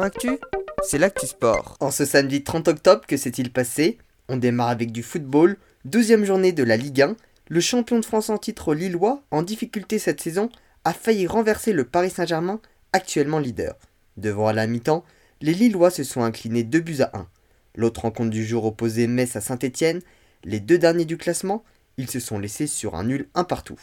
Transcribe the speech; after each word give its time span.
Actu, 0.00 0.38
c'est 0.82 0.96
l'actu 0.96 1.26
sport. 1.26 1.76
En 1.80 1.90
ce 1.90 2.06
samedi 2.06 2.42
30 2.42 2.68
octobre, 2.68 3.02
que 3.06 3.18
s'est-il 3.18 3.52
passé? 3.52 3.98
On 4.28 4.38
démarre 4.38 4.70
avec 4.70 4.90
du 4.90 5.02
football, 5.02 5.58
deuxième 5.84 6.24
journée 6.24 6.52
de 6.52 6.62
la 6.62 6.78
Ligue 6.78 7.02
1. 7.02 7.16
Le 7.48 7.60
champion 7.60 7.98
de 7.98 8.04
France 8.04 8.30
en 8.30 8.38
titre 8.38 8.74
lillois, 8.74 9.22
en 9.30 9.42
difficulté 9.42 9.98
cette 9.98 10.22
saison, 10.22 10.48
a 10.84 10.94
failli 10.94 11.26
renverser 11.26 11.74
le 11.74 11.84
Paris 11.84 12.08
Saint-Germain, 12.08 12.60
actuellement 12.94 13.38
leader. 13.38 13.76
Devant 14.16 14.48
à 14.48 14.54
la 14.54 14.66
mi-temps, 14.66 15.04
les 15.42 15.52
Lillois 15.52 15.90
se 15.90 16.04
sont 16.04 16.22
inclinés 16.22 16.64
2 16.64 16.80
buts 16.80 17.02
à 17.02 17.10
1. 17.14 17.26
L'autre 17.74 18.02
rencontre 18.02 18.30
du 18.30 18.46
jour 18.46 18.64
opposait 18.64 19.06
Metz 19.06 19.36
à 19.36 19.42
Saint-Etienne. 19.42 20.00
Les 20.44 20.60
deux 20.60 20.78
derniers 20.78 21.04
du 21.04 21.18
classement, 21.18 21.64
ils 21.98 22.08
se 22.08 22.20
sont 22.20 22.38
laissés 22.38 22.66
sur 22.66 22.94
un 22.94 23.04
nul 23.04 23.28
un 23.34 23.44
partout. 23.44 23.80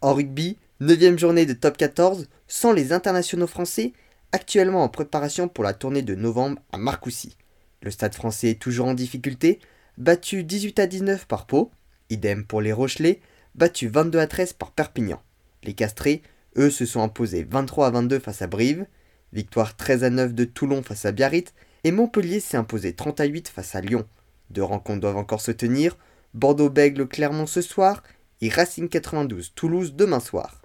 En 0.00 0.14
rugby, 0.14 0.58
9 0.80 1.18
journée 1.18 1.46
de 1.46 1.52
top 1.52 1.76
14, 1.76 2.28
sans 2.48 2.72
les 2.72 2.92
internationaux 2.92 3.46
français, 3.46 3.92
actuellement 4.34 4.82
en 4.82 4.88
préparation 4.88 5.46
pour 5.46 5.62
la 5.62 5.74
tournée 5.74 6.02
de 6.02 6.16
novembre 6.16 6.60
à 6.72 6.76
Marcoussis. 6.76 7.36
Le 7.82 7.92
stade 7.92 8.16
français 8.16 8.50
est 8.50 8.60
toujours 8.60 8.88
en 8.88 8.94
difficulté, 8.94 9.60
battu 9.96 10.42
18 10.42 10.80
à 10.80 10.86
19 10.88 11.28
par 11.28 11.46
Pau, 11.46 11.70
idem 12.10 12.44
pour 12.44 12.60
les 12.60 12.72
Rochelais, 12.72 13.20
battu 13.54 13.86
22 13.86 14.18
à 14.18 14.26
13 14.26 14.54
par 14.54 14.72
Perpignan. 14.72 15.22
Les 15.62 15.74
Castrés, 15.74 16.20
eux, 16.56 16.70
se 16.70 16.84
sont 16.84 17.00
imposés 17.00 17.46
23 17.48 17.86
à 17.86 17.90
22 17.90 18.18
face 18.18 18.42
à 18.42 18.48
Brive, 18.48 18.86
victoire 19.32 19.76
13 19.76 20.02
à 20.02 20.10
9 20.10 20.34
de 20.34 20.44
Toulon 20.44 20.82
face 20.82 21.04
à 21.04 21.12
Biarritz, 21.12 21.54
et 21.84 21.92
Montpellier 21.92 22.40
s'est 22.40 22.56
imposé 22.56 22.92
30 22.92 23.20
à 23.20 23.26
8 23.26 23.46
face 23.46 23.76
à 23.76 23.80
Lyon. 23.82 24.04
Deux 24.50 24.64
rencontres 24.64 25.00
doivent 25.00 25.16
encore 25.16 25.42
se 25.42 25.52
tenir, 25.52 25.96
Bordeaux-Bègle 26.34 27.06
Clermont 27.06 27.46
ce 27.46 27.62
soir 27.62 28.02
et 28.40 28.48
Racing 28.48 28.88
92 28.88 29.52
Toulouse 29.54 29.94
demain 29.94 30.18
soir. 30.18 30.60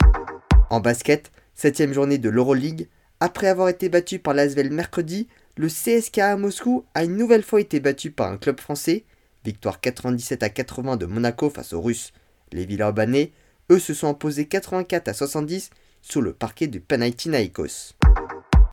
En 0.71 0.79
basket, 0.79 1.31
7 1.53 1.93
journée 1.93 2.17
de 2.17 2.29
l'Euroleague, 2.29 2.87
après 3.19 3.47
avoir 3.47 3.67
été 3.67 3.89
battu 3.89 4.19
par 4.19 4.33
l'Asvel 4.33 4.71
mercredi, 4.71 5.27
le 5.57 5.67
CSKA 5.67 6.37
Moscou 6.37 6.85
a 6.93 7.03
une 7.03 7.17
nouvelle 7.17 7.43
fois 7.43 7.59
été 7.59 7.81
battu 7.81 8.11
par 8.11 8.31
un 8.31 8.37
club 8.37 8.59
français, 8.59 9.03
victoire 9.43 9.81
97 9.81 10.41
à 10.43 10.49
80 10.49 10.95
de 10.95 11.05
Monaco 11.05 11.49
face 11.49 11.73
aux 11.73 11.81
Russes. 11.81 12.13
Les 12.53 12.65
Villeurbanais, 12.65 13.33
eux, 13.69 13.79
se 13.79 13.93
sont 13.93 14.07
imposés 14.07 14.47
84 14.47 15.09
à 15.09 15.13
70 15.13 15.69
sous 16.01 16.21
le 16.21 16.31
parquet 16.31 16.67
du 16.67 16.79
Panathinaikos. 16.79 17.93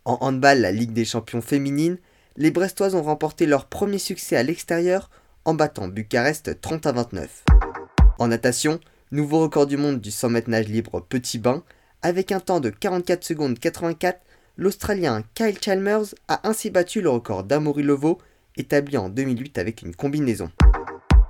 En 0.04 0.18
handball, 0.20 0.60
la 0.60 0.70
Ligue 0.70 0.92
des 0.92 1.04
champions 1.04 1.42
féminines, 1.42 1.98
les 2.36 2.52
Brestoises 2.52 2.94
ont 2.94 3.02
remporté 3.02 3.46
leur 3.46 3.66
premier 3.66 3.98
succès 3.98 4.36
à 4.36 4.44
l'extérieur 4.44 5.10
en 5.44 5.54
battant 5.54 5.88
Bucarest 5.88 6.60
30 6.60 6.86
à 6.86 6.92
29. 6.92 7.44
En 8.18 8.28
natation, 8.28 8.78
nouveau 9.10 9.40
record 9.40 9.66
du 9.66 9.76
monde 9.76 10.00
du 10.00 10.12
100 10.12 10.30
mètres 10.30 10.50
nage 10.50 10.68
libre 10.68 11.00
petit 11.00 11.38
bain, 11.38 11.64
avec 12.02 12.30
un 12.30 12.40
temps 12.40 12.60
de 12.60 12.70
44 12.70 13.24
secondes 13.24 13.58
84 13.58 14.20
l'Australien 14.56 15.22
Kyle 15.34 15.58
Chalmers 15.60 16.14
a 16.28 16.48
ainsi 16.48 16.70
battu 16.70 17.02
le 17.02 17.10
record 17.10 17.44
d'Amory 17.44 17.82
Lovo 17.82 18.18
établi 18.56 18.96
en 18.96 19.10
2008 19.10 19.58
avec 19.58 19.82
une 19.82 19.94
combinaison. 19.94 20.50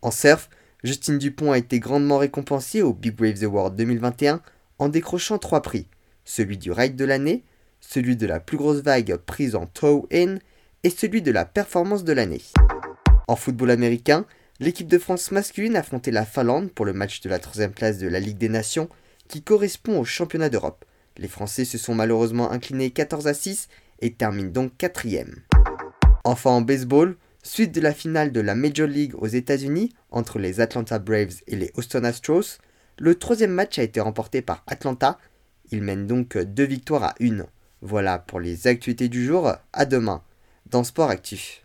En 0.02 0.10
surf, 0.10 0.48
Justine 0.84 1.18
Dupont 1.18 1.50
a 1.50 1.58
été 1.58 1.80
grandement 1.80 2.18
récompensée 2.18 2.82
au 2.82 2.92
Big 2.92 3.20
Waves 3.20 3.42
Award 3.42 3.74
2021 3.74 4.40
en 4.78 4.88
décrochant 4.88 5.38
trois 5.38 5.62
prix, 5.62 5.88
celui 6.24 6.56
du 6.56 6.70
ride 6.70 6.94
de 6.94 7.04
l'année, 7.04 7.42
celui 7.80 8.16
de 8.16 8.26
la 8.26 8.38
plus 8.38 8.56
grosse 8.56 8.82
vague 8.82 9.16
prise 9.16 9.56
en 9.56 9.66
tow-in 9.66 10.36
et 10.84 10.90
celui 10.90 11.22
de 11.22 11.32
la 11.32 11.44
performance 11.44 12.04
de 12.04 12.12
l'année. 12.12 12.42
En 13.26 13.34
football 13.34 13.72
américain, 13.72 14.24
l'équipe 14.60 14.86
de 14.86 14.98
France 14.98 15.32
masculine 15.32 15.74
a 15.74 15.80
affronté 15.80 16.12
la 16.12 16.24
Finlande 16.24 16.70
pour 16.70 16.84
le 16.84 16.92
match 16.92 17.20
de 17.22 17.28
la 17.28 17.40
troisième 17.40 17.72
place 17.72 17.98
de 17.98 18.06
la 18.06 18.20
Ligue 18.20 18.38
des 18.38 18.48
Nations 18.48 18.88
qui 19.26 19.42
correspond 19.42 19.98
au 19.98 20.04
championnat 20.04 20.48
d'Europe. 20.48 20.84
Les 21.18 21.28
Français 21.28 21.64
se 21.64 21.78
sont 21.78 21.94
malheureusement 21.94 22.50
inclinés 22.50 22.90
14 22.90 23.26
à 23.26 23.34
6 23.34 23.68
et 24.00 24.12
terminent 24.12 24.50
donc 24.50 24.76
quatrième. 24.76 25.42
Enfin 26.24 26.50
en 26.50 26.60
baseball, 26.60 27.16
suite 27.42 27.72
de 27.72 27.80
la 27.80 27.94
finale 27.94 28.32
de 28.32 28.40
la 28.40 28.54
Major 28.54 28.86
League 28.86 29.14
aux 29.16 29.26
États-Unis 29.26 29.94
entre 30.10 30.38
les 30.38 30.60
Atlanta 30.60 30.98
Braves 30.98 31.42
et 31.46 31.56
les 31.56 31.70
Houston 31.76 32.04
Astros, 32.04 32.58
le 32.98 33.14
troisième 33.14 33.52
match 33.52 33.78
a 33.78 33.82
été 33.82 34.00
remporté 34.00 34.42
par 34.42 34.64
Atlanta. 34.66 35.18
Il 35.70 35.82
mène 35.82 36.06
donc 36.06 36.36
deux 36.36 36.64
victoires 36.64 37.04
à 37.04 37.14
une. 37.20 37.46
Voilà 37.82 38.18
pour 38.18 38.40
les 38.40 38.66
actualités 38.66 39.08
du 39.08 39.24
jour. 39.24 39.52
À 39.72 39.84
demain 39.84 40.22
dans 40.70 40.82
Sport 40.82 41.10
Actif. 41.10 41.62